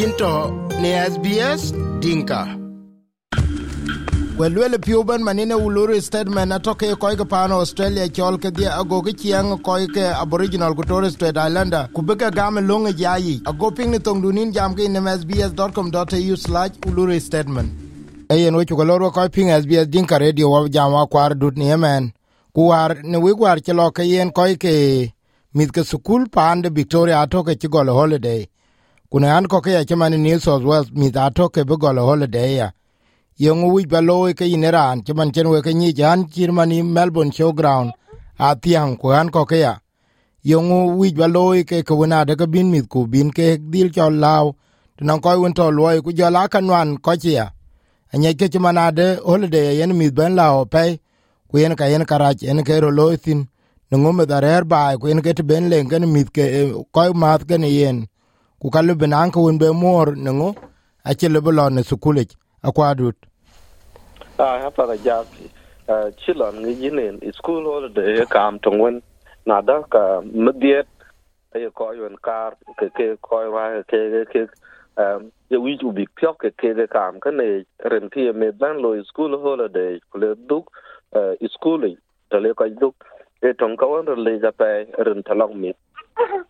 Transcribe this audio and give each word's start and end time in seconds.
yinto 0.00 0.52
ne 0.82 0.90
SBS 1.12 1.62
Dinka. 2.00 2.48
Welwele 4.38 4.78
piu 4.78 5.04
ban 5.04 5.22
manine 5.22 5.54
uluru 5.54 6.00
statement 6.02 6.52
atoke 6.52 6.94
koi 7.02 7.16
ke 7.16 7.24
pano 7.32 7.54
Australia 7.64 8.06
chol 8.18 8.38
ke 8.44 8.50
dia 8.58 8.70
ago 8.80 9.02
ke 9.02 9.12
chiang 9.22 9.58
koi 9.66 9.86
ke 9.96 10.04
Aboriginal 10.22 10.74
ku 10.78 10.82
Torres 10.90 11.12
Strait 11.12 11.36
Islander 11.36 11.82
ku 11.94 12.02
bega 12.02 12.30
game 12.30 12.60
longe 12.68 12.92
jayi 13.00 13.34
ago 13.52 13.70
ping 13.70 13.90
ni 13.90 13.98
tong 13.98 14.22
dunin 14.22 14.54
jam 14.54 14.74
ke 14.74 14.86
in 14.88 14.94
sbs.com.au 14.94 16.36
slash 16.44 16.70
uluru 16.92 17.20
statement. 17.20 17.68
Ayen 18.30 18.54
wo 18.56 18.64
chukoloro 18.64 19.10
koi 19.12 19.28
ping 19.28 19.48
SBS 19.56 19.90
Dinka 19.90 20.18
radio 20.18 20.48
wa 20.50 20.68
jam 20.68 20.92
wa 20.92 21.06
kwar 21.06 21.34
dut 21.34 21.56
ni 21.58 21.66
yemen 21.68 22.12
ku 22.54 22.68
war 22.70 22.94
ne 23.02 23.18
wigwar 23.18 23.60
chelo 23.60 23.90
ke 23.92 24.08
yen 24.12 24.32
koi 24.32 24.54
ke 24.56 24.72
mit 25.54 25.72
ke 25.72 25.84
sukul 25.92 26.24
pande 26.38 26.72
Victoria 26.80 27.20
atoke 27.26 27.52
chigol 27.60 27.92
holiday 28.00 28.46
kuna 29.10 29.36
an 29.36 29.46
ko 29.48 29.60
ke 29.60 29.84
chama 29.88 30.08
ni 30.08 30.18
New 30.18 30.38
South 30.38 30.92
mi 30.92 31.10
da 31.10 31.30
to 31.30 31.48
ke 31.48 31.66
bugo 31.66 31.92
lo 31.92 32.06
holiday 32.06 32.56
ya. 32.58 32.70
Yong 33.36 33.72
wi 33.74 33.84
ba 33.84 33.98
ke 34.34 34.46
ni 34.46 34.70
ran 34.70 35.02
chama 35.02 35.26
chen 35.34 35.50
we 35.50 35.60
ke 35.62 35.74
ni 35.74 35.92
jan 35.92 36.26
kirmani 36.26 36.84
Melbourne 36.84 37.32
Showground 37.32 37.90
a 38.38 38.54
tiang 38.54 38.96
ko 39.00 39.10
an 39.10 39.30
ko 39.30 39.44
ke 39.44 39.58
ya. 39.66 39.78
Yong 40.44 40.96
wi 40.96 41.10
ba 41.12 41.26
ke 41.66 41.82
ko 41.84 42.04
na 42.06 42.24
de 42.24 42.36
ke 42.36 42.46
bin 42.46 42.70
mit 42.70 42.88
ku 42.88 43.08
bin 43.08 43.32
ke 43.32 43.58
dil 43.58 43.90
cho 43.90 44.08
law 44.08 44.54
na 45.00 45.18
ko 45.18 45.42
un 45.42 45.52
to 45.54 45.70
lo 45.70 45.90
ku 46.02 46.12
ja 46.12 46.30
la 46.30 46.46
kanwan 46.46 47.02
ko 47.02 47.16
ti 47.16 47.32
ya. 47.34 47.50
Anya 48.14 48.32
ke 48.34 48.46
chama 48.46 48.72
na 48.72 48.92
de 48.92 49.18
holiday 49.26 49.74
yen 49.78 49.90
mit 49.98 50.14
ben 50.14 50.36
lao 50.36 50.64
pe 50.66 51.00
ku 51.50 51.58
yen 51.58 51.74
ka 51.74 51.86
yen 51.86 52.06
karach 52.06 52.44
en 52.46 52.62
ke 52.62 52.78
ro 52.78 52.90
lo 52.90 53.16
thin. 53.16 53.48
Ngome 53.90 54.24
da 54.24 54.38
rer 54.38 54.62
ba 54.64 54.94
ku 55.00 55.08
yen 55.08 55.20
ke 55.20 55.34
ben 55.42 55.68
len 55.68 55.90
ken 55.90 56.06
mit 56.06 56.30
ke 56.30 56.70
ko 56.94 57.12
ma 57.12 57.36
ke 57.38 57.58
yen 57.58 58.06
ku 58.60 58.68
ka 58.70 58.80
lebe 58.82 59.06
nan 59.08 59.30
ko 59.30 59.48
be 59.58 59.68
mor 59.72 60.12
nengo 60.16 60.54
a 61.04 61.14
che 61.14 61.28
lebe 61.28 61.50
lo 61.50 61.68
ne 61.68 61.82
sukule 61.82 62.24
akwa 62.62 62.94
dut. 62.94 63.16
A 64.38 64.60
ha 64.62 64.70
para 64.70 64.96
ja 64.98 65.24
chilon 66.20 66.60
ngi 66.62 66.74
yinen 66.82 67.20
school 67.34 67.64
holiday 67.64 68.26
kam 68.26 68.58
tongwen 68.58 69.02
na 69.46 69.60
da 69.62 69.82
ka 69.82 70.20
mdiet 70.20 70.88
ay 71.54 71.64
ko 71.74 71.92
yon 71.92 72.16
kar 72.22 72.52
ke 72.78 72.90
ke 72.96 73.16
ko 73.22 73.50
wa 73.50 73.82
ke 73.88 74.00
ke 74.12 74.22
ke 74.32 74.42
ye 75.50 75.56
wi 75.56 75.76
ju 75.80 75.92
bi 75.92 76.04
pyo 76.16 76.34
ke 76.34 76.52
ke 76.60 76.74
ke 76.76 76.86
kam 76.92 77.20
ka 77.20 77.30
ne 77.30 77.64
ren 77.90 78.10
ti 78.12 78.30
me 78.32 78.50
ban 78.52 78.76
lo 78.84 78.92
school 79.04 79.40
holiday 79.40 79.98
ku 80.12 80.18
le 80.18 80.34
duk 80.52 80.68
school 81.56 81.82
to 82.30 82.38
le 82.38 82.54
ko 82.54 82.68
duk. 82.68 82.96
E 83.42 83.52
tong 83.56 83.76
ka 83.80 83.86
won 83.88 84.04
le 84.24 84.32
ja 84.38 84.50
pe 84.52 84.84
ren 85.00 85.22
talong 85.24 85.56
mi 85.56 85.72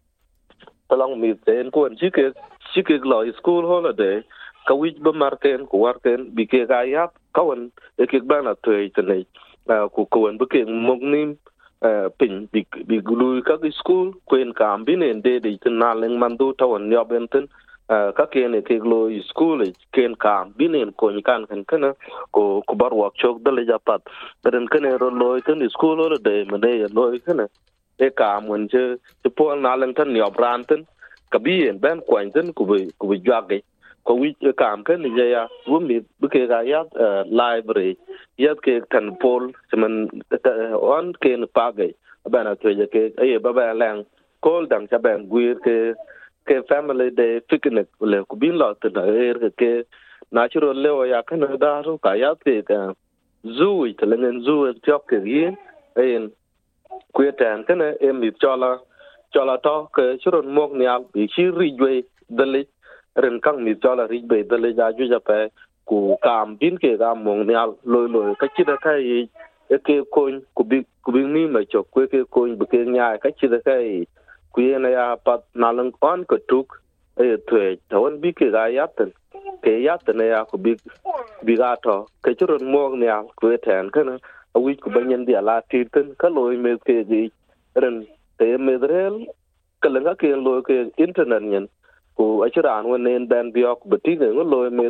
talong 0.91 1.21
mi 1.23 1.35
ten 1.47 1.71
ko 1.71 1.87
en 1.87 1.97
chike 1.97 2.35
chike 2.75 2.99
lo 3.05 3.25
school 3.39 3.65
holiday, 3.67 4.23
ka 4.67 4.75
wij 4.75 4.95
ba 5.05 5.13
marken 5.13 5.67
ku 5.71 5.77
warken 5.87 6.35
bi 6.35 6.45
ke 6.47 6.67
ga 6.71 6.83
ya 6.83 7.07
kawan 7.35 7.71
e 8.03 8.07
ke 8.11 8.19
ba 8.27 8.43
na 8.43 8.55
to 8.65 8.71
tene 8.97 9.25
ku 9.95 10.05
ko 10.13 10.19
wen 10.27 10.39
bu 10.39 10.47
ke 10.47 10.67
mok 10.67 11.03
nim 11.03 11.39
pin, 12.19 12.49
bi 12.53 12.67
bi 12.89 13.01
gulu 13.01 13.43
ka 13.43 13.57
school 13.73 14.13
ko 14.13 14.37
kwen 14.37 14.53
ka 14.53 14.77
ne 14.77 15.13
de 15.21 15.39
de 15.41 15.57
tin 15.63 15.79
na 15.79 15.95
leng 15.95 16.19
man 16.19 16.37
mandu 16.37 16.53
tawan 16.59 16.91
yo 16.93 17.05
ben 17.05 17.27
benten 17.27 17.49
ka 17.89 18.27
ke 18.33 18.45
ne 18.49 18.61
ke 18.61 18.77
lo 18.85 19.09
school 19.31 19.63
e, 19.63 19.73
ken 19.93 20.15
ka 20.15 20.45
ne 20.59 20.85
ko 20.97 21.11
ni 21.11 21.23
kan 21.23 21.47
kan 21.47 21.65
kana 21.65 21.95
ko 22.33 22.63
ku 22.69 22.75
bar 22.77 22.93
wak 22.93 23.15
chok 23.17 23.43
dale 23.45 23.65
japat 23.65 24.01
den 24.45 24.67
kene 24.69 24.99
ro 25.01 25.09
lo 25.09 25.41
tin 25.41 25.69
school 25.71 25.97
holiday 25.97 26.45
mane 26.45 26.89
lo 26.93 27.17
kana 27.27 27.49
e 28.07 28.09
ka 28.21 28.41
mun 28.47 28.69
che 28.73 28.83
che 29.23 29.29
po 29.37 29.55
na 29.55 29.77
len 29.81 29.93
tan 29.95 30.17
yo 30.23 30.31
branten 30.39 30.87
ka 31.33 31.39
bi 31.45 31.55
en 31.71 31.79
ben 31.85 31.99
kwan 32.09 32.33
tan 32.35 32.53
ku 32.57 32.63
bi 32.71 32.79
ku 32.99 33.05
bi 33.11 33.17
jwa 33.27 33.41
ge 33.51 33.59
ko 34.05 34.15
wi 34.21 34.35
e 34.51 34.53
ka 34.61 34.67
am 34.75 34.85
ken 34.85 35.03
je 35.17 35.27
ya 35.31 35.43
wu 35.71 35.81
mi 35.89 35.97
bu 36.21 36.29
ke 36.35 36.47
ga 36.53 36.61
ya 36.73 36.81
library 37.41 37.93
ya 38.45 38.55
ke 38.65 38.75
tan 38.93 39.07
pol 39.23 39.53
se 39.71 39.77
man 39.83 39.95
on 40.95 41.13
ke 41.23 41.33
n 41.41 41.47
pa 41.57 41.67
ge 41.77 41.89
ba 42.33 42.43
na 42.45 42.55
to 42.63 42.73
je 42.79 42.87
ke 42.95 43.03
e 43.35 43.39
ba 43.45 43.53
ba 43.59 43.67
lang 43.83 44.05
kol 44.47 44.67
dang 44.73 44.89
cha 44.91 44.99
ben 45.05 45.29
guir 45.33 45.55
ke 45.67 45.77
ke 46.49 46.57
family 46.71 47.09
de 47.21 47.29
fikne 47.49 47.85
le 48.13 48.19
ku 48.29 48.41
bin 48.43 48.57
lo 48.63 48.73
tan 48.83 48.97
er 49.29 49.39
ke 49.61 49.71
natural 50.33 50.77
le 50.85 50.93
ya 51.13 51.23
kan 51.29 51.47
da 51.65 51.73
ro 51.87 51.99
ka 52.05 52.13
ya 52.23 52.35
ke 52.45 52.55
ka 52.73 52.79
zoo 53.59 53.87
te 53.99 54.05
len 54.11 54.41
zoo 54.47 54.73
ti 54.85 54.93
ke 55.11 55.19
yin 55.35 55.55
en 56.07 56.31
kwe 57.21 57.33
kwetan 57.33 57.65
kana 57.67 57.95
e 58.01 58.13
mi 58.13 58.31
chola 58.41 58.79
chola 59.35 59.59
to. 59.59 59.89
Ke 59.93 60.17
churon 60.23 60.55
mok 60.55 60.73
nial 60.73 61.05
bi 61.13 61.27
chi 61.29 61.43
ri 61.43 61.77
jwe 61.77 62.05
dali 62.31 62.65
ren 63.17 63.41
kang 63.41 63.63
mi 63.65 63.75
chola 63.75 64.07
ri 64.09 64.23
be 64.29 64.43
dali 64.43 64.75
ja 64.75 64.91
ju 64.93 65.05
ja 65.05 65.19
pe 65.19 65.49
ku 65.87 66.17
kam 66.23 66.57
bin 66.57 66.79
ke 66.79 66.97
ga 66.99 67.15
mong 67.15 67.47
nial 67.47 67.77
loy 67.85 68.09
loy 68.09 68.35
ka 68.41 68.47
chi 68.57 68.65
da 68.65 68.77
kai 68.77 69.29
e 69.69 69.79
ke 69.87 70.01
koin 70.17 70.41
ku 70.55 70.65
bi 70.65 70.83
ku 71.05 71.13
bi 71.13 71.21
ni 71.35 71.47
ma 71.47 71.61
chok 71.73 71.91
kwe 71.91 72.07
ke 72.07 72.25
koin 72.31 72.57
bi 72.59 72.65
ke 72.73 72.85
nya 72.89 73.19
ka 73.23 73.29
chi 73.39 73.49
da 73.49 73.61
kai 73.69 74.07
ku 74.53 74.61
ye 74.63 74.79
na 74.79 74.89
ya 74.89 75.17
pat 75.17 75.45
na 75.55 75.73
lang 75.73 75.93
on 76.01 76.25
ko 76.25 76.37
tuk 76.49 76.81
e 77.21 77.37
twe 77.49 77.77
tawon 77.91 78.21
bi 78.21 78.33
ke 78.33 78.51
ga 78.51 78.65
yaten 78.79 79.13
ke 79.63 79.77
yaten 79.87 80.25
ya 80.33 80.45
ku 80.45 80.57
bi 80.57 80.77
bi 81.45 81.57
ga 81.57 81.77
to 81.85 82.07
ke 82.25 82.33
churon 82.39 82.65
mok 82.73 82.93
nial 83.03 83.29
kwetan 83.37 83.93
kene 83.93 84.17
awi 84.57 84.77
ku 84.83 84.91
banyen 84.91 85.25
dia 85.27 85.41
la 85.49 85.61
tirten 85.71 86.15
ka 86.21 86.29
loy 86.29 86.57
me 86.65 86.73
ke 86.87 86.97
gi 87.11 87.23
ren 87.83 87.97
te 88.39 88.49
me 88.67 88.75
drel 88.83 89.15
ka 89.83 89.89
lenga 89.95 90.15
ke 90.21 90.29
loy 90.47 90.61
ke 90.69 90.77
internet 91.05 91.43
nyen 91.43 91.67
ku 92.17 92.25
achiran 92.47 92.85
wen 92.91 93.03
nen 93.07 93.29
ben 93.31 93.53
biok 93.55 93.87
beti 93.91 94.13
ne 94.21 94.29
loy 94.53 94.69
me 94.79 94.87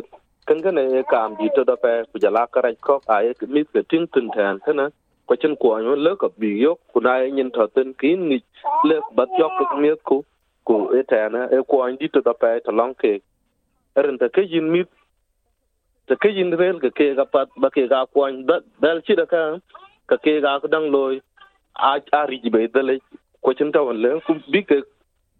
kan 0.47 0.59
kan 0.65 0.75
ne 0.75 1.03
kam 1.11 1.35
di 1.39 1.47
to 1.55 1.63
da 1.69 1.75
pe 1.83 1.93
ku 2.11 2.19
jala 2.23 2.43
karaj 2.53 2.75
ko 2.87 2.95
ay 3.15 3.33
mi 3.53 3.61
ke 3.73 3.81
tin 3.89 4.07
tin 4.13 4.27
tan 4.35 4.59
kana 4.65 4.85
ko 5.27 5.35
chen 5.41 5.53
ko 5.61 5.67
an 5.77 5.85
le 6.05 6.11
ka 6.21 6.27
bi 6.39 6.51
yok 6.65 6.79
ku 6.93 6.99
na 7.05 7.13
nyen 7.37 7.51
to 7.55 7.67
ten 7.75 7.93
kin 7.99 8.19
ni 8.29 8.37
le 8.89 8.95
bat 9.17 9.29
yok 9.41 9.51
ku 9.57 9.77
mi 9.81 9.91
ku 10.07 10.17
ku 10.67 10.75
etana 10.99 11.41
e 11.55 11.61
ko 11.69 11.75
an 11.85 11.95
di 11.99 12.07
to 12.13 12.19
da 12.27 12.33
pe 12.41 12.49
to 12.65 12.71
long 12.79 12.93
ke 13.01 13.13
ren 14.03 14.17
ta 14.21 14.27
ke 14.35 14.41
yin 14.53 14.67
mi 14.73 14.81
ta 16.11 16.15
ke 16.23 16.29
yin 16.37 16.51
rel 16.59 16.79
ke 16.83 16.89
ke 16.99 17.05
ga 17.17 17.25
pat 17.33 17.53
ba 17.63 17.69
ke 17.75 17.83
ga 17.91 17.99
kwan 18.15 18.39
dal 18.85 19.01
chi 19.07 19.15
da 19.19 19.25
ka 19.33 19.41
ka 20.11 20.17
ke 20.27 20.31
ga 20.45 20.53
ku 20.63 20.67
dang 20.73 20.87
loy 20.95 21.19
a 21.89 21.91
a 22.19 22.21
ri 22.31 22.39
be 22.55 22.63
dale 22.77 22.95
ko 23.47 23.53
chen 23.59 23.71
ta 23.75 23.83
wan 23.89 24.01
le 24.05 24.11
ku 24.25 24.35
bi 24.55 24.61
ke 24.71 24.77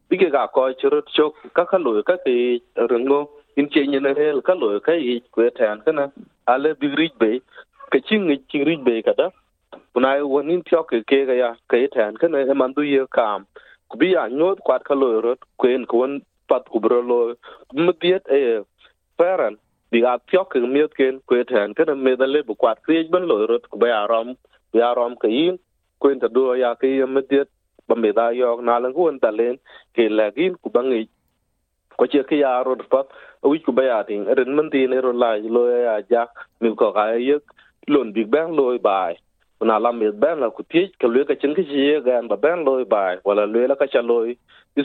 bi 0.09 0.19
ke 0.21 0.29
ga 0.35 0.43
ko 0.57 0.63
chro 0.83 0.99
chok 1.15 1.41
ka 1.59 1.65
ka 1.71 1.77
loy 1.87 2.03
ka 2.09 2.15
ke 2.25 2.35
rengo 2.91 3.17
in 3.63 3.67
che 3.73 3.83
yin 3.93 4.07
rel 4.19 4.39
ka 4.49 4.53
loy 4.61 4.79
ka 4.85 4.95
yi 4.99 5.15
ku 5.37 5.49
tan 5.57 5.81
kana 5.87 6.05
ale 6.53 6.69
bi 6.83 6.91
ri 6.99 7.07
be 7.23 7.31
ka 7.95 7.99
ching 8.11 8.27
ni 8.31 8.37
chi 8.53 8.61
ri 8.69 8.75
be 8.85 8.95
ka 9.07 9.13
da 9.17 9.27
kuna 9.93 10.11
won 10.33 10.53
in 10.55 10.61
tyo 10.69 10.83
ke 10.93 11.01
ke 11.13 11.19
ga 11.31 11.35
ya 11.41 11.49
ka 11.73 11.81
yi 11.81 11.87
ke 11.87 11.95
tan 11.95 12.21
kana 12.21 12.45
he 12.51 12.53
man 12.61 12.73
du 12.77 12.85
ye 12.91 13.01
kam 13.17 13.45
ku 13.89 13.97
bi 14.03 14.13
ya 14.13 14.23
nyot 14.37 14.63
kwat 14.69 14.87
ka 14.91 14.95
loy 15.01 15.19
rot 15.25 15.39
ku 15.57 15.67
en 15.73 15.85
ku 15.93 15.97
won 16.03 16.15
pat 16.53 16.63
ku 16.75 16.79
bro 16.87 17.01
loy 17.11 17.27
mu 17.83 17.91
diet 18.05 18.23
e 18.39 18.41
parent 19.17 19.59
bị 19.91 20.01
áp 20.01 20.21
pyo 20.31 20.43
ke 20.43 20.59
miet 20.59 20.95
ken 20.95 21.19
quê 21.19 21.43
tan 21.43 21.73
cái 21.73 21.95
me 21.95 22.15
da 22.19 22.25
le 22.25 22.41
bu 22.47 22.53
kwat 22.53 22.77
kri 22.83 23.07
ban 23.11 23.23
lo 23.23 23.35
rot 23.47 23.69
ku 23.69 23.77
ba 23.77 24.07
rom 24.07 24.33
ya 24.73 24.93
rom 24.93 25.15
ke 25.15 25.27
yin 25.29 25.55
ku 25.99 26.09
en 26.09 26.19
ta 26.19 26.27
do 26.35 26.53
ya 26.53 26.73
ke 26.73 26.87
yem 26.87 27.13
miet 27.13 27.47
ba 27.87 27.95
me 27.95 28.11
da 28.11 28.29
yo 28.29 28.61
na 28.61 28.79
lan 28.79 28.93
ku 28.93 29.11
ta 29.21 29.31
len 29.31 29.55
ke 29.95 30.09
la 30.09 30.29
gin 30.35 30.53
ku 30.61 30.69
bangi 30.69 31.07
ko 31.97 32.05
che 32.11 32.23
ke 32.23 32.35
ya 32.35 32.63
rot 32.63 32.89
pat 32.89 33.05
wi 33.43 33.59
ku 33.59 33.71
ba 33.71 33.83
ya 33.83 34.03
tin 34.03 34.25
ren 34.37 34.55
man 34.55 34.69
ti 34.69 34.87
ne 34.87 35.01
ro 35.01 35.11
la 35.11 35.35
ya 35.35 35.95
ja 36.09 36.25
mi 36.61 36.75
ko 36.75 36.91
ga 36.91 37.05
ye 37.27 37.35
lon 37.87 38.13
bang 38.33 38.55
lo 38.57 38.77
bai 38.79 39.15
na 39.61 39.77
la 39.77 39.91
me 39.91 40.11
ben 40.11 40.39
la 40.39 40.49
ku 40.49 40.63
ti 40.71 40.81
ke 40.99 41.07
le 41.07 41.25
ka 41.25 41.35
chen 41.41 41.53
ke 41.57 41.63
ji 41.71 41.99
ga 42.05 42.21
ba 42.31 42.35
ben 42.43 42.63
lo 42.65 42.85
bai 42.85 43.17
wala 43.25 43.45
la 43.45 43.75
ka 43.75 43.85
cha 43.93 44.01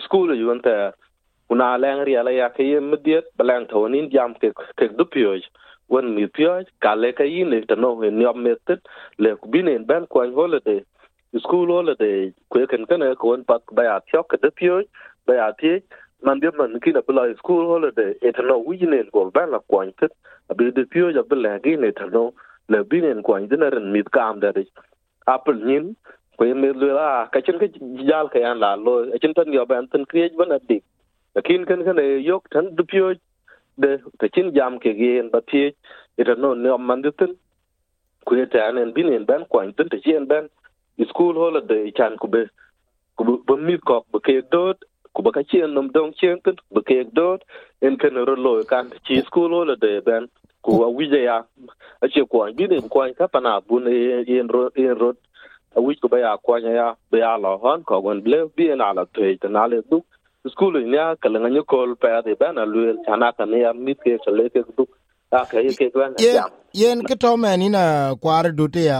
school 0.04 0.34
yu 0.40 0.50
an 0.50 0.60
kuna 1.48 1.78
leng 1.78 2.04
ria 2.06 2.22
la 2.22 2.30
ya 2.30 2.48
ke 2.48 2.62
yem 2.72 2.90
diet 3.04 3.24
balang 3.38 3.66
to 3.68 3.88
jam 4.10 4.34
ke 4.34 4.52
ke 4.78 4.88
du 4.98 5.04
pyo 5.04 5.38
wen 5.88 6.14
mi 6.14 6.26
pyo 6.26 6.62
ka 6.80 6.94
le 6.94 7.12
ka 7.12 7.24
yin 7.24 7.50
le 7.50 7.60
to 7.66 7.76
no 7.76 8.02
en 8.02 8.20
yom 8.20 8.42
metet 8.42 8.80
le 9.18 9.36
kubine 9.36 9.68
en 9.76 9.84
ban 9.86 10.06
ko 10.06 10.26
holiday. 10.34 10.82
School 11.42 11.68
holiday 11.68 12.32
ko 12.50 12.66
ken 12.66 12.86
ken 12.86 13.02
ko 13.20 13.34
an 13.34 13.44
pat 13.44 13.62
ba 13.72 13.82
ya 13.84 14.00
chok 14.10 14.28
ke 14.30 14.36
du 14.42 14.50
pyo 14.50 14.82
ba 15.26 15.34
ya 15.34 15.50
ti 15.60 15.82
man 16.22 16.40
bi 16.40 16.48
man 16.58 16.80
ki 16.80 16.92
na 16.92 17.00
bla 17.06 17.22
school 17.38 17.66
holiday 17.72 18.14
et 18.22 18.36
no 18.38 18.58
wi 18.58 18.78
ko 19.12 19.30
ban 19.30 19.50
la 19.50 19.58
ko 19.70 19.80
an 19.80 19.92
tet 20.00 20.12
abi 20.50 20.70
du 20.72 20.84
pyo 20.86 21.12
ja 21.12 21.22
bla 21.22 21.58
gi 21.64 21.76
ne 21.76 21.92
to 21.92 22.06
no 22.10 22.32
le 22.68 22.82
bin 22.82 23.22
ko 23.22 23.34
an 23.34 23.48
ren 23.48 23.92
mi 23.92 24.02
kam 24.02 24.40
da 24.40 24.52
apple 25.26 25.60
nin 25.68 25.94
ko 26.38 26.44
me 26.44 26.72
le 26.72 26.92
la, 26.98 27.26
ka 27.32 27.40
chen 27.40 27.58
ke 27.58 27.66
jal 28.08 28.28
ka 28.28 28.38
yan 28.38 28.58
la 28.58 28.74
lo 28.74 29.04
e 29.14 29.18
chen 29.18 29.34
tan 29.34 29.52
yo 29.52 29.64
ban 29.66 29.86
tan 29.88 30.04
kriej 30.04 30.32
ban 30.36 30.50
adik 30.58 30.82
lakin 31.36 31.68
kan 31.68 31.84
kan 31.84 32.00
yok 32.24 32.48
tan 32.50 32.72
du 32.76 32.84
pyo 32.84 33.12
de 33.76 33.90
te 34.18 34.28
chin 34.34 34.54
jam 34.56 34.78
ke 34.80 34.90
gen 35.00 35.28
ba 35.30 35.40
ti 35.52 35.62
ita 36.20 36.34
no 36.34 36.54
ne 36.54 36.76
man 36.88 37.02
de 37.02 37.10
tin 37.18 37.32
ku 38.26 38.34
eta 38.44 38.64
an 38.68 38.92
bin 38.96 39.12
en 39.16 39.26
ban 39.28 39.44
kwan 39.50 39.72
tin 39.76 39.88
te 39.92 39.98
chen 40.04 40.24
ban 40.30 40.48
school 41.10 41.34
holiday 41.42 41.92
chan 41.98 42.16
ku 42.20 42.26
be 42.34 42.42
ku 43.16 43.36
be 43.46 43.56
mi 43.66 43.76
ko 43.88 43.96
be 44.12 44.18
ke 44.26 44.36
dot 44.54 44.78
ku 45.14 45.22
ba 45.22 45.30
ka 45.36 45.42
chen 45.50 45.74
nom 45.74 45.92
dong 45.96 46.12
chen 46.18 46.40
tin 46.44 46.56
ba 46.74 46.80
ke 46.88 46.98
dot 47.18 47.44
en 47.82 47.98
ken 48.00 48.16
ro 48.28 48.34
lo 48.46 48.52
kan 48.72 48.90
chi 49.04 49.20
school 49.28 49.52
lo 49.68 49.76
de 49.84 49.92
ben 50.08 50.24
ku 50.64 50.82
a 50.86 50.88
wi 50.96 51.06
ya 51.12 51.38
a. 52.02 52.08
Che 52.12 52.22
ko 52.32 52.48
bin 52.56 52.72
en 52.72 52.88
ko 52.88 53.04
ka 53.18 53.26
pana 53.34 53.60
bun 53.60 53.86
en 53.92 54.48
ro 54.48 54.62
en 54.74 54.94
ro 55.02 55.12
a 55.76 55.80
wi 55.84 55.94
ku 56.00 56.08
ba 56.08 56.18
ya 56.24 56.36
ko 56.44 56.56
ya 56.56 56.88
ba 57.10 57.18
ya 57.18 57.36
lo 57.44 57.56
hon 57.62 57.84
ko 57.88 58.00
gon 58.00 58.22
ble 58.26 58.38
bi 58.56 58.72
en 58.72 58.80
ala 58.88 59.04
te 59.14 59.36
ta 59.42 59.48
na 59.48 59.66
le 59.66 59.82
du 60.46 60.52
school 60.52 60.74
nya 60.84 61.16
kalanga 61.22 61.48
la 61.48 61.50
nyu 61.54 61.64
kol 61.64 61.96
pa 61.96 62.22
de 62.22 62.34
bana 62.40 62.64
luel 62.72 62.96
lu 62.96 63.02
chana 63.06 63.32
ka 63.36 63.44
ne 63.50 63.58
ya 63.64 63.72
mit 63.72 63.98
ke 64.04 64.18
chale 64.24 64.44
ke 64.54 64.60
du. 64.76 64.86
A 65.32 65.46
ka 65.50 65.58
ye 65.58 65.72
ke 65.78 65.90
gwan 65.94 66.14
yen 66.18 66.44
yen 66.72 67.02
ke 67.08 67.14
to 67.22 67.36
men 67.36 67.62
ina 67.62 68.14
kwar 68.22 68.44
du 68.58 68.68
te 68.68 68.84
ya 68.90 68.98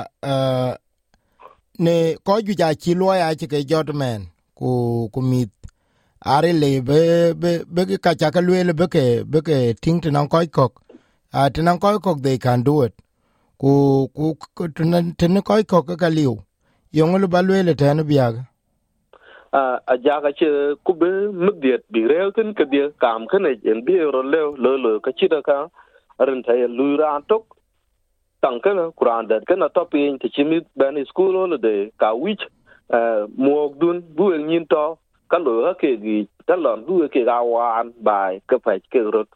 ne 1.78 1.94
ko 2.26 2.40
ju 2.46 2.54
ja 2.60 2.69
chi 2.82 2.94
lo 2.94 3.12
ya 3.14 3.34
chi 3.40 3.46
ke 3.52 3.62
jot 3.70 3.94
men 3.94 4.26
ku 4.58 5.08
ku 5.14 5.20
mit. 5.22 5.50
Are 6.34 6.52
le 6.62 6.81
be 6.88 6.98
be 7.43 7.50
be 7.75 7.99
ka 7.99 8.14
cha 8.14 8.31
ka 8.31 8.40
le 8.40 8.75
be 8.75 8.87
ke 8.94 9.04
be 9.32 9.40
ke 9.49 9.56
ting 9.81 10.00
tin 10.00 10.16
an 10.16 10.28
ko 10.28 10.42
ko 10.58 10.66
a 11.32 11.50
tin 11.50 11.69
an 11.69 11.78
ko 11.78 11.99
ko 12.00 12.14
they 12.14 12.38
can 12.38 12.62
do 12.62 12.82
it. 12.82 12.94
Ku 13.60 14.08
ku 14.14 14.69
tin 14.76 15.14
tin 15.14 15.42
ko 15.42 15.62
ko 15.62 15.82
ka 16.02 16.08
liu. 16.08 16.34
Yong 16.92 17.16
lu 17.22 17.28
ba 17.28 17.42
le 17.42 17.75
te 17.75 17.94
ne 17.94 18.02
biaga 18.02 18.42
a 19.52 19.96
jaga 19.98 20.32
ce 20.32 20.75
kube 20.84 21.08
mugdiet 21.32 21.82
bi 21.90 22.06
rew 22.12 22.31
tin 22.31 22.54
ke 22.54 22.64
dia 22.70 22.90
kam 23.00 23.26
kane 23.26 23.50
en 23.64 23.84
bi 23.84 23.98
ro 23.98 24.22
lew 24.22 24.54
lo 24.56 24.76
lo 24.76 25.00
ka 25.00 25.10
ci 25.12 25.28
da 25.28 25.40
ka 25.43 25.69
rin 26.26 26.43
ta 26.43 26.52
ye 26.52 26.66
lu 26.66 26.96
ra 26.96 27.20
tok 27.28 27.44
tang 28.43 28.60
kana 28.60 28.90
kuran 28.98 29.26
da 29.28 29.40
kana 29.46 29.69
to 29.69 29.87
yin 29.93 30.19
ti 30.19 30.28
chimi 30.28 30.60
ban 30.76 31.04
school 31.06 31.48
lo 31.48 31.56
de 31.56 31.90
ka 31.98 32.14
wich 32.14 32.44
mo 33.37 33.75
dun 33.81 34.00
bu 34.16 34.32
en 34.32 34.48
yin 34.50 34.66
to. 34.66 34.98
Ka 35.28 35.38
lo 35.38 35.52
ha 35.66 35.72
ke 35.75 35.96
gi 36.02 36.28
ta 36.46 36.54
lon 36.54 36.84
bu 36.87 37.08
ke 37.08 37.25
ga 37.26 37.42
wan 37.42 37.90
bai 38.08 38.40
ka 38.46 38.58
pa 38.64 38.78
ke 38.92 39.00
rot 39.14 39.28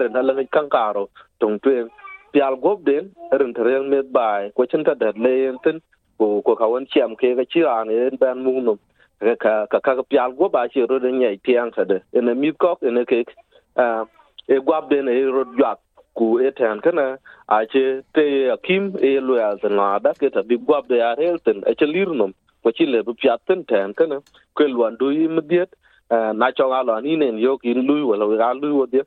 rin 0.00 0.12
ta 0.12 0.20
le 0.20 0.44
kan 0.54 0.68
ka 0.68 0.92
ro 0.92 1.08
tong 1.40 1.56
tuen 1.62 1.88
pial 2.32 2.56
gob 2.64 2.84
den 2.84 3.08
rin 3.32 3.52
ta 3.56 3.62
ren 3.68 3.88
met 3.90 4.12
bai 4.12 4.50
ko 4.56 4.66
chen 4.70 4.84
ta 4.84 4.94
dat 4.94 5.16
le 5.24 5.32
tin 5.64 5.80
ko 6.18 6.42
ko 6.46 6.54
ka 6.60 6.66
wan 6.72 6.84
chiam 6.92 7.16
ke 7.20 7.32
ga 7.38 7.44
chi 7.52 7.64
an 7.64 7.88
en 7.88 8.16
ban 8.20 8.44
mu 8.44 8.60
no 8.60 8.74
ka 9.20 9.66
ka 9.70 9.80
ka 9.80 10.02
pial 10.02 10.32
go 10.32 10.48
ba 10.48 10.68
chi 10.68 10.86
ro 10.86 10.98
de 10.98 11.10
nyai 11.12 11.38
pian 11.42 11.72
sa 11.74 11.84
de. 11.84 12.00
Ene 12.12 12.34
mi 12.34 12.52
kok, 12.52 12.82
ene 12.82 13.04
ke 13.04 13.24
e 14.48 14.58
gwab 14.66 14.90
de 14.90 15.02
ne 15.02 15.12
e 15.12 15.24
ro 15.24 15.44
jwak 15.56 15.78
ku 16.14 16.38
e 16.38 16.50
tan 16.50 16.80
kana 16.80 17.18
a 17.48 17.66
che 17.66 18.02
te 18.14 18.50
akim 18.50 18.94
e 19.00 19.18
lo 19.20 19.36
ya 19.36 19.54
na 19.68 19.98
da 19.98 20.12
ke 20.12 20.30
ta 20.30 20.42
bi 20.42 20.56
gwab 20.56 20.88
de 20.88 20.96
ya 20.96 21.14
helten 21.16 21.62
a 21.66 21.74
che 21.74 21.86
lir 21.86 22.08
nom. 22.08 22.32
Ko 22.62 22.70
chi 22.70 22.86
le 22.86 23.02
bu 23.02 23.14
piat 23.14 23.40
ten 23.46 23.64
tan 23.64 23.94
kana 23.94 24.20
ko 24.54 24.64
luan 24.64 24.96
du 24.96 25.10
yi 25.10 25.28
mdiet 25.28 25.70
na 26.10 26.50
cho 26.50 26.68
ga 26.70 26.82
lo 26.82 27.00
ni 27.00 27.16
nen 27.16 27.38
yo 27.38 27.58
kin 27.58 27.86
wa 27.86 28.16
lo 28.16 28.36
ga 28.36 28.52
lu 28.52 28.76
wo 28.78 28.86
de 28.86 29.02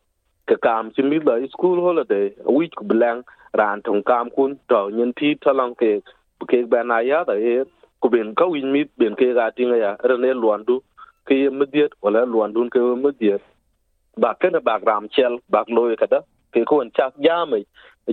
ka 0.47 0.55
kam 0.61 0.91
chi 0.91 1.01
mi 1.03 1.19
la 1.19 1.39
school 1.47 1.79
holiday, 1.81 2.33
a 2.45 2.51
week 2.51 2.73
blank 2.81 3.25
ran 3.53 3.81
tong 3.81 4.03
kam 4.03 4.29
kun, 4.29 4.59
to 4.69 4.89
nyen 4.91 5.13
ti 5.15 5.35
talang 5.35 5.75
ke 5.75 6.01
ke 6.47 6.65
ba 6.69 6.83
na 6.83 6.99
ya 6.99 7.23
da 7.23 7.33
e 7.33 7.63
ku 8.01 8.09
ben 8.09 8.35
ka 8.35 8.45
win 8.45 8.71
mit 8.73 8.89
ben 8.97 9.15
ke 9.15 9.33
ga 9.37 9.51
tinga 9.55 9.77
ya 9.77 9.91
rene 10.09 10.33
luan 10.33 10.63
du 10.67 10.81
ke 11.27 11.35
mediet 11.59 11.91
wala 12.01 12.25
luan 12.25 12.53
dun 12.53 12.69
ke 12.69 12.79
mediet 13.03 13.41
ba 14.17 14.35
kana 14.41 14.59
ba 14.59 14.79
gram 14.83 15.07
chel 15.09 15.39
ba 15.49 15.63
loye 15.67 15.95
kada 15.95 16.23
ke 16.53 16.65
ko 16.65 16.81
en 16.81 16.91
chak 16.97 17.13
jame 17.25 17.63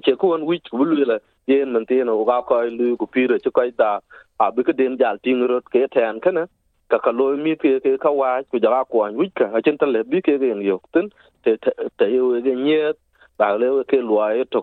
che 0.05 0.15
ko 0.21 0.35
on 0.35 0.47
wich 0.47 0.69
ku 0.71 0.85
lu 0.85 1.05
la 1.05 1.19
yen 1.47 1.73
man 1.73 1.87
tin 1.87 2.09
o 2.09 2.25
ga 2.25 2.43
ko 2.43 2.63
lu 2.79 2.97
ku 2.97 3.07
pire 3.07 3.39
che 3.45 3.51
ko 3.51 3.63
da 3.77 4.01
a 4.41 4.53
bi 4.53 4.63
ke 4.63 4.73
den 4.81 4.97
jal 5.01 5.19
ting 5.25 5.43
rot 5.51 5.65
ke 5.73 5.87
ten 5.95 6.21
kana 6.21 6.47
ka 6.91 6.99
ka 6.99 7.11
loye 7.11 7.37
mi 7.45 7.57
ke 7.57 7.81
ke 7.85 7.99
ka 8.05 8.11
wa 8.11 8.31
ku 8.51 8.59
ja 8.65 8.85
ko 8.91 9.03
an 9.07 9.17
wich 9.17 9.35
ka 9.35 9.51
a 9.57 9.63
chen 9.63 9.79
tale 9.79 10.01
bi 10.11 10.21
ke 10.21 10.39
gen 10.43 10.61
yo 10.63 10.81
tin 10.93 11.11
te 11.45 11.57
te 11.99 12.07
yo 12.15 12.41
ge 12.47 12.55
nyet 12.67 12.97
ba 13.39 13.57
le 13.61 13.85
ke 13.91 13.99
loy 14.11 14.45
to 14.53 14.63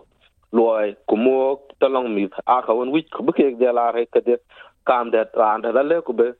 loy 0.52 0.94
ku 1.08 1.16
mo 1.16 1.60
talong 1.80 2.08
mi 2.14 2.24
a 2.46 2.62
ka 2.66 2.72
won 2.78 2.90
wich 2.94 3.10
ku 3.10 3.22
bi 3.26 3.32
ke 3.38 3.46
de 3.60 3.72
la 3.78 3.90
re 3.90 4.06
ke 4.06 4.20
de 4.26 4.36
kam 4.86 5.10
det 5.10 5.28
ran 5.34 5.62
da 5.62 5.82
le 5.82 6.00
ku 6.00 6.12
be 6.12 6.32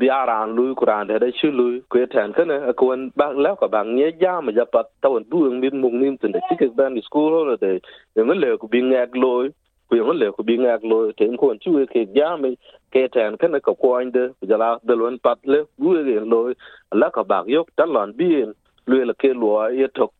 bia 0.00 0.18
ran 0.30 0.54
lu 0.56 0.74
ku 0.74 0.84
ran 0.90 1.06
da 1.06 1.18
chi 1.38 1.48
lu 1.58 1.80
ku 1.90 1.98
e 1.98 2.06
tan 2.06 2.32
kana 2.32 2.56
e 2.70 2.72
ku 2.72 2.86
wan 2.90 3.10
ba 3.16 3.26
le 3.44 3.50
ko 3.60 3.68
bang 3.68 3.96
ye 3.98 4.08
ja 4.22 4.40
ma 4.40 4.52
ja 4.52 4.64
pat 4.64 4.86
tawon 5.02 5.24
buang 5.30 5.60
min 5.60 5.80
mung 5.82 5.96
nim 6.00 6.16
tin 6.18 6.32
da 6.32 6.40
tike 6.48 6.66
ban 6.76 7.00
school 7.02 7.32
ho 7.32 7.56
de 7.56 7.72
e 7.76 7.80
yang 8.16 8.30
le 8.42 8.56
ku 8.60 8.66
bi 8.68 8.80
ngak 8.82 9.16
loy, 9.22 9.48
ku 9.88 9.96
yang 9.96 10.10
le 10.20 10.32
ku 10.36 10.42
bi 10.42 10.54
ngak 10.58 10.82
loy, 10.84 11.12
te 11.18 11.24
ko 11.40 11.54
chu 11.62 11.86
ke 11.92 12.02
ja 12.14 12.36
me, 12.36 12.50
ke 12.92 13.08
tan 13.14 13.36
kana 13.40 13.60
ko 13.60 13.74
ko 13.74 13.88
ande 14.00 14.22
ja 14.48 14.56
la 14.56 14.78
de 14.88 14.94
lon 15.00 15.18
pat 15.24 15.38
le 15.52 15.64
bu 15.78 15.94
ge 16.06 16.18
loy, 16.32 16.54
la 17.00 17.10
ka 17.10 17.22
bag 17.22 17.44
yok 17.48 17.68
tan 17.76 17.88
lon 17.96 18.12
bi 18.18 18.44
lu 18.86 19.04
le 19.04 19.14
ke 19.14 19.30
lo 19.42 19.68
ye 19.80 19.88
tok 19.88 20.12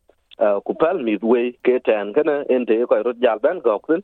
ku 0.65 0.73
pal 0.73 0.97
mi 1.05 1.17
we 1.21 1.41
ke 1.65 1.79
ten 1.85 2.13
tan 2.13 2.29
en 2.49 2.65
de 2.65 2.85
ko 2.89 2.95
ro 3.05 3.13
jal 3.23 3.39
ban 3.43 3.59
gok 3.59 3.87
tin 3.87 4.01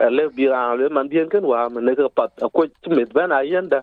Eh, 0.00 0.08
le 0.08 0.30
bi 0.30 0.46
a 0.48 0.74
le 0.76 0.88
man 0.88 1.08
bien 1.08 1.28
ken 1.28 1.44
wa 1.44 1.68
man 1.68 1.84
ne 1.84 1.94
ka 1.94 2.08
pat 2.08 2.30
ko 2.54 2.64
mit 2.88 3.10
a 3.16 3.44
yenda 3.44 3.82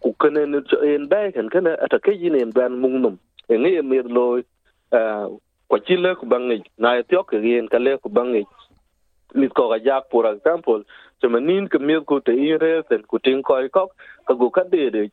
ku 0.00 0.14
kene 0.20 0.46
ni 0.46 0.58
en 0.94 1.08
ba 1.08 1.32
ken 1.34 1.48
kana 1.48 1.74
ata 1.84 1.98
ke 1.98 2.12
yin 2.14 2.36
en 2.36 2.52
ben 2.52 2.78
mung 2.80 3.02
num. 3.02 3.18
En 3.48 3.66
e 3.66 3.70
ngi 3.70 3.82
mi 3.82 3.98
lo 4.02 4.38
eh, 4.38 5.26
ko 5.68 5.78
chile 5.86 6.14
ku 6.14 6.26
bangi 6.26 6.62
na 6.78 6.94
etio 7.00 7.24
ke 7.24 7.36
yen 7.42 7.66
kale 7.68 7.98
ku 7.98 8.08
bangi 8.08 8.46
mit 9.34 9.52
ko 9.54 9.68
ga 9.68 9.78
jak, 9.78 10.04
for 10.10 10.26
example 10.30 10.84
to 11.20 11.28
manin 11.28 11.66
ke 11.66 11.80
mi 11.80 11.98
ku 12.06 12.20
te 12.20 12.32
yin 12.32 12.60
re 12.60 12.82
sen, 12.88 13.02
ku 13.02 13.18
tin 13.18 13.42
ko 13.42 13.58
ko 13.68 13.90
ka 14.26 14.34
go 14.34 14.50
ka 14.50 14.62
de 14.70 14.90
de. 14.90 15.10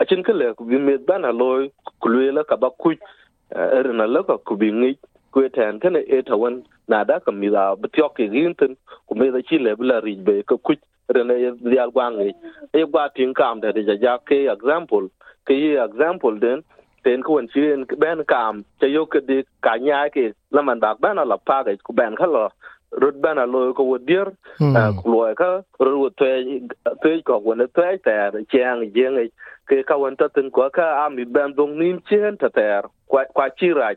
A 0.00 0.04
chin 0.04 0.24
ke 0.24 0.32
le 0.34 0.54
ku 0.54 0.64
bi 0.64 0.78
mi 0.78 0.96
ban 0.96 1.22
lo 1.22 1.68
ku 2.00 2.08
le 2.08 2.42
ka 2.42 2.56
ba 2.56 2.70
ku 2.70 2.90
eh, 2.90 3.68
er 3.78 3.92
na 3.92 4.06
la 4.06 4.24
ka 4.24 4.36
ku 4.38 4.56
bi 4.56 4.72
ngi 4.72 4.98
ku 5.32 5.48
ten 5.48 5.80
kana 5.80 5.98
e 5.98 6.22
ta 6.22 6.36
wan 6.36 6.62
na 6.88 7.04
da 7.04 7.18
ka 7.18 7.32
mi 7.32 7.48
da 7.50 7.74
bitio 7.74 8.08
ke 8.16 8.24
yin 8.32 8.54
ten 8.54 8.76
ku 9.06 9.14
me 9.14 9.30
da 9.30 9.40
chile 9.48 9.76
bla 9.76 10.00
ri 10.00 10.14
be 10.16 10.42
ka 10.42 10.56
ku 10.56 10.74
rene 11.14 11.56
dial 11.64 11.90
gwangi 11.90 12.34
e 12.72 12.84
gwa 12.84 13.08
tin 13.14 13.34
kam 13.34 13.60
de 13.60 13.72
ja 14.00 14.18
ke 14.18 14.46
example 14.54 15.08
ke 15.46 15.54
yi 15.54 15.76
example 15.76 16.38
den 16.38 16.62
ten 17.04 17.22
ko 17.22 17.34
wen 17.36 17.48
chien 17.54 17.84
ben 17.98 18.24
kam 18.24 18.62
che 18.80 18.86
yo 18.88 19.06
ke 19.06 19.20
di 19.28 19.42
ka 19.60 19.76
nya 19.76 20.08
ke 20.14 20.32
la 20.50 20.62
man 20.62 20.80
bak 20.80 21.00
ben 21.00 21.16
la 21.16 21.36
pa 21.36 21.62
ke 21.64 21.76
ku 21.82 21.92
ben 21.92 22.14
ka 22.16 22.26
lo 22.26 22.48
rut 23.02 23.16
ben 23.22 23.38
a 23.38 23.46
lo 23.46 23.72
ko 23.72 23.82
wo 23.82 23.98
dir 23.98 24.28
ku 24.98 25.06
lo 25.10 25.34
ka 25.34 25.62
ru 25.80 25.98
wo 26.02 26.08
te 26.10 26.30
te 27.02 27.22
ko 27.22 27.38
wo 27.44 27.54
ne 27.54 27.66
te 27.66 27.96
te 28.04 28.14
chang 28.52 28.84
jeng 28.94 29.18
ke 29.68 29.82
ka 29.88 29.96
wen 29.96 30.16
ta 30.16 30.28
tin 30.34 30.50
ko 30.50 30.70
ka 30.70 31.04
am 31.04 31.16
bi 31.16 31.24
ben 31.24 31.54
dong 31.56 31.78
nim 31.78 32.00
chen 32.08 32.36
ta 32.36 32.48
ter 32.48 32.82
kwa 33.06 33.24
kwa 33.34 33.48
chi 33.58 33.72
ra 33.78 33.90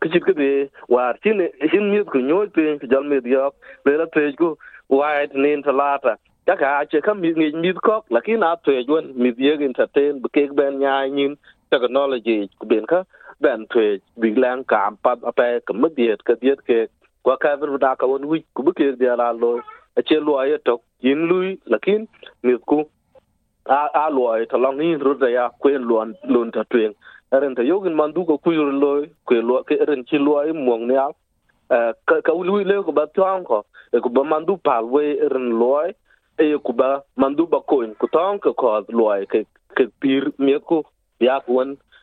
kichit 0.00 0.24
ke 0.24 0.32
de 0.40 0.50
war 0.88 1.12
chin 1.22 1.40
hin 1.72 1.90
mit 1.92 2.06
ku 2.12 2.18
nyoy 2.30 2.46
pe 2.54 2.78
jal 2.90 3.04
mit 3.12 3.26
yok 3.26 3.54
le 3.84 3.96
la 4.00 4.06
pe 4.14 4.32
ku 4.40 4.56
wait 4.88 5.34
nin 5.34 5.62
talata 5.62 6.16
ka, 6.56 6.84
che 6.90 7.00
kam 7.00 7.20
mi 7.20 7.32
mi 7.34 7.72
kok 7.72 8.04
a 8.10 8.20
atwe 8.52 8.84
jwen 8.86 9.12
mi 9.16 9.32
yeg 9.36 9.60
entertain 9.62 10.20
bu 10.22 10.28
kek 10.28 10.54
ben 10.54 10.78
nya 10.78 11.06
nin 11.06 11.36
technology 11.70 12.48
ku 12.58 12.66
ben 12.66 12.86
ka, 12.86 13.04
ben 13.40 13.66
twe 13.70 14.00
big 14.18 14.38
lang 14.38 14.64
kam 14.64 14.96
pa 15.02 15.16
pa 15.16 15.60
ka 15.66 15.72
mi 15.72 15.88
diet, 15.96 16.24
ka 16.24 16.34
diet 16.40 16.60
ke 16.66 16.88
kwa 17.22 17.36
ka 17.36 17.56
ver 17.56 17.78
da 17.78 17.94
ka 17.94 18.06
won 18.06 18.24
wi 18.28 18.44
ku 18.54 18.62
bu 18.62 18.72
kek 18.72 18.98
dia 18.98 19.16
la 19.16 19.32
lo, 19.32 19.60
a 19.96 20.02
che 20.02 20.16
lo 20.20 20.38
ay 20.38 20.56
to 20.64 20.80
yin 21.00 21.28
lui, 21.28 21.58
lakin 21.66 22.08
mi 22.42 22.56
ku 22.66 22.88
a 23.66 23.80
a 23.94 24.10
lo 24.10 24.32
ay 24.32 24.46
to 24.46 24.56
long 24.56 24.78
ni 24.78 24.94
ru 24.94 25.14
da 25.18 25.28
ya, 25.28 25.50
kwen 25.60 25.82
luon 25.88 26.14
lun 26.24 26.50
ta 26.50 26.62
twen 26.70 26.94
eren 27.32 27.54
ta 27.54 27.62
yogin 27.62 27.94
mandu 27.94 28.24
ko 28.24 28.38
kuyur 28.38 28.72
loy 28.72 29.08
ku 29.26 29.34
lo 29.34 29.62
ke 29.68 29.76
eren 29.84 30.04
chi 30.08 30.18
loy 30.18 30.52
muong 30.52 30.86
ne 30.88 30.94
eh, 30.94 31.00
al 31.00 31.12
ka 32.06 32.20
ka 32.24 32.32
lui 32.32 32.64
le 32.64 32.82
ko 32.82 32.92
ba 32.92 33.04
tuang 33.14 33.44
ko 33.44 33.64
e 33.92 34.00
ko 34.00 34.08
ba 34.08 34.22
mandu 34.24 34.56
pal 34.56 34.84
we 34.84 35.20
ren 35.32 35.50
loy 35.60 35.92
e 36.38 36.56
ko 36.64 36.72
ba 36.72 36.88
mandu 37.16 37.46
ba 37.46 37.60
ko 37.60 37.84
ku 38.00 38.06
tong 38.08 38.38
ko 38.40 38.52
ko 38.52 38.84
loy, 38.88 39.26
ke 39.26 39.44
ke 39.76 39.84
pir 40.00 40.32
me 40.38 40.58
ko 40.58 40.84
ya 41.20 41.40
ku 41.40 41.52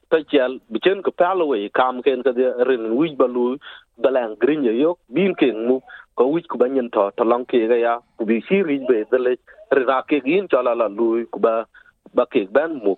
ta 0.10 0.18
chel 0.30 0.60
bi 0.70 0.80
chen 0.80 1.02
ko 1.02 1.12
pal 1.12 1.42
we 1.50 1.70
kam 1.70 2.02
ken 2.06 2.22
ka 2.22 2.32
de 2.32 2.54
ren 2.70 2.94
wi 2.98 3.16
ba 3.18 3.26
lu 3.26 3.58
da 3.98 4.10
lang 4.10 4.36
grin 4.42 4.64
ye 4.64 4.74
yo 4.82 4.98
bin 5.10 5.34
ke 5.34 5.50
mu, 5.68 5.80
ko 6.16 6.30
wi 6.34 6.42
ku 6.42 6.58
ba 6.58 6.68
nyen 6.70 6.90
to 6.94 7.10
to 7.18 7.24
long 7.24 7.46
ke 7.46 7.66
ga 7.68 7.78
ya, 7.86 7.94
ku 8.18 8.26
bi 8.30 8.42
si 8.48 8.62
ri 8.62 8.78
be 8.88 9.06
de 9.12 9.18
le 9.18 9.34
ra 9.88 10.02
ke 10.10 10.22
gin 10.26 10.48
cha 10.48 10.62
la 10.62 10.74
la 10.82 10.88
lu 10.88 11.26
ku 11.34 11.40
ba 11.40 11.66
ba 12.14 12.26
ke 12.26 12.46
ban 12.52 12.78
mu 12.84 12.94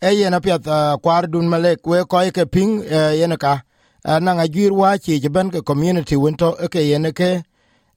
e 0.00 0.10
yen 0.14 0.34
apiath 0.34 1.00
kwar 1.02 1.26
dun 1.30 1.48
malek, 1.48 1.86
we 1.86 2.04
ko 2.04 2.30
ke 2.30 2.50
ping 2.50 2.82
yen 2.82 3.36
ka. 3.36 3.62
Na 4.04 4.34
nga 4.34 4.48
jwir 4.48 4.72
wa 4.72 4.96
chi 4.96 5.18
ben 5.28 5.50
ke 5.50 5.64
community 5.64 6.16
wento 6.16 6.54
ke 6.70 6.80
yen 6.80 7.12
ke 7.12 7.42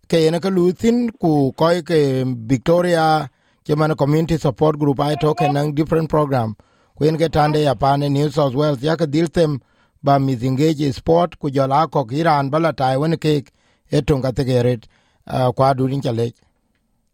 ke 0.08 0.17
yen 0.17 0.39
ke 0.39 0.50
luthin 0.50 1.12
ku 1.20 1.51
ko 1.53 1.81
ke 1.81 2.25
victoria 2.48 3.29
ke 3.63 3.77
man 3.77 3.96
community 3.96 4.38
support 4.38 4.77
group 4.79 5.00
ai 5.00 5.15
to 5.15 5.34
ke 5.34 5.48
nang 5.51 5.74
different 5.75 6.10
program. 6.10 6.55
Ku 6.98 7.05
yen 7.05 7.17
ke 7.17 7.29
tande 7.29 7.62
ya 7.63 7.75
pane, 7.75 8.10
new 8.10 8.29
south 8.29 8.55
wales, 8.55 8.81
ya 8.81 8.96
ke 8.96 9.05
diltem 9.05 9.62
ba 10.03 10.20
mi 10.20 10.34
engage 10.34 10.91
sport 10.93 11.39
ku 11.39 11.50
jola 11.50 11.88
ko 11.88 12.08
iran, 12.12 12.50
bala 12.50 12.74
tai 12.74 12.98
wen 12.98 13.17
ke 13.17 13.46
e 13.91 14.01
tunga 14.01 14.31
te 14.34 14.43
geret 14.43 14.88
kwa 15.55 15.74
du 15.74 15.88
rin 15.88 16.01
chale 16.01 16.34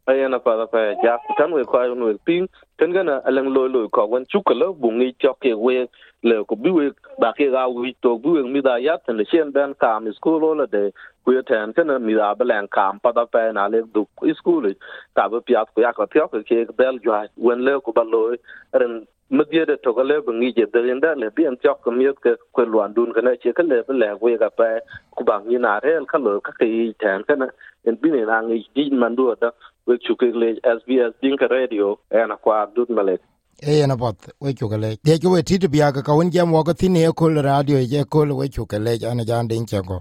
ayana 0.07 0.39
pa 0.39 0.65
pa 0.71 0.95
ja 1.03 1.17
tan 1.37 1.51
we 1.51 1.63
kwa 1.63 1.87
no 1.95 2.17
ping 2.25 2.47
tan 2.79 2.93
gana 2.93 3.21
alang 3.27 3.49
loy 3.53 3.67
loy 3.67 3.87
ko 3.91 4.05
wan 4.05 4.25
chu 4.31 4.41
kala 4.41 4.71
bungi 4.73 5.13
chok 5.19 5.39
ke 5.41 5.51
we 5.55 5.87
le 6.23 6.43
ko 6.47 6.55
bi 6.55 6.69
we 6.71 6.91
ba 7.19 7.33
ke 7.37 7.51
ga 7.51 7.67
wi 7.67 7.91
to 8.01 8.17
bi 8.23 8.29
we 8.29 8.43
mi 8.43 8.61
da 8.61 8.75
ya 8.77 8.95
tan 9.05 9.17
le 9.17 9.25
chen 9.31 9.51
ben 9.51 9.73
kam 9.75 10.07
school 10.13 10.39
lo 10.55 10.65
de 10.65 10.91
ku 11.25 11.33
ya 11.35 11.41
tan 11.49 11.73
kana 11.73 11.99
mi 11.99 12.15
da 12.15 12.33
ba 12.35 12.45
lan 12.45 12.67
kam 12.71 12.99
pa 13.03 13.11
da 13.11 13.25
pa 13.25 13.51
na 13.51 13.67
le 13.67 13.83
du 13.93 14.07
school 14.39 14.71
ta 15.15 15.27
ba 15.27 15.41
pya 15.43 15.65
ko 15.75 15.81
ya 15.81 15.91
ko 15.91 16.07
pya 16.07 16.27
ko 16.31 16.39
ke 16.49 16.63
bel 16.77 16.99
jo 17.03 17.11
wen 17.35 17.65
le 17.67 17.79
ko 17.83 17.91
ba 17.91 18.03
loy 18.07 18.37
ren 18.79 19.03
medie 19.29 19.65
de 19.67 19.75
to 19.83 19.91
gale 19.93 20.21
bu 20.25 20.31
ngi 20.31 20.55
je 20.55 20.65
de 20.73 20.87
ren 20.87 20.99
da 21.03 21.15
le 21.19 21.29
bi 21.35 21.43
an 21.51 21.57
chok 21.63 21.81
ko 21.83 21.91
mi 21.91 22.07
ke 22.23 22.39
ko 22.55 22.63
luan 22.63 22.93
dun 22.95 23.11
kana 23.13 23.35
che 23.43 23.51
ka 23.51 23.63
le 23.63 23.83
ba 23.87 23.93
le 23.93 24.13
we 24.21 24.37
ga 24.37 24.49
pa 24.49 24.79
ku 25.15 25.23
ba 25.27 25.41
ngi 25.43 25.59
na 25.59 25.79
re 25.83 25.99
ka 26.07 26.17
lo 26.17 26.39
ka 26.39 26.51
ke 26.59 26.67
tan 27.03 27.23
kana 27.27 27.51
en 27.83 27.95
bi 28.01 28.09
ne 28.15 28.23
na 28.25 28.41
ngi 28.41 28.63
di 28.75 28.89
man 29.01 29.15
du 29.15 29.35
da 29.41 29.51
wechukekilec 29.87 30.57
sbs 30.77 31.13
dinka 31.21 31.47
radio 31.47 31.99
en 32.11 32.31
akuar 32.31 32.67
dut 32.75 32.89
melec 32.89 33.21
eyen 33.61 33.91
apoth 33.91 34.29
wechukekilec 34.41 34.99
dhiec 35.03 35.21
ke 35.21 35.27
we 35.27 35.43
tit 35.43 35.67
biak 35.67 36.03
kawen 36.05 36.31
jam 36.31 36.51
wɔkä 36.51 36.73
thin 36.73 36.95
ekol 36.95 37.41
radio 37.41 37.77
je 37.79 38.03
kol 38.03 38.31
wechukekilec 38.31 39.03
an 39.03 39.19
ajan 39.19 39.47
diny 39.47 39.65
ciɛŋko 39.65 39.97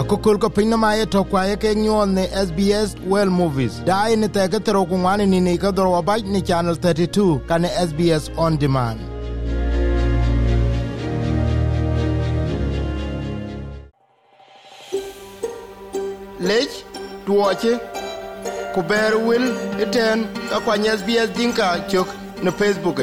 akokol 0.00 0.38
ko 0.38 0.48
piny 0.48 0.68
nomaye 0.70 1.04
tɔ 1.04 1.24
kuaye 1.30 1.56
kek 1.56 1.76
nyuɔl 1.76 2.08
ne 2.14 2.24
sbs 2.46 2.94
world 3.08 3.32
movies. 3.32 3.80
Daai 3.86 4.16
ne 4.16 4.28
thɛkä 4.28 4.60
thorou 4.64 4.86
ku 4.86 4.94
ŋuani 4.94 5.26
nini 5.26 5.58
kä 5.58 5.72
dhor 5.72 5.88
wabac 5.88 6.22
ne 6.24 6.40
channel 6.40 6.76
32 6.76 7.40
kane 7.48 7.68
sbs 7.88 8.30
on 8.36 8.56
demand. 8.56 9.00
Lec 16.40 16.70
tuɔci 17.26 17.95
ku 18.76 18.82
ber 18.84 19.16
wil 19.16 19.44
iten 19.80 20.28
ka 20.52 20.60
kwa 20.60 20.76
SBS 20.76 21.32
Dinka 21.36 21.68
chok 21.88 22.08
ne 22.44 22.50
Facebook 22.52 23.00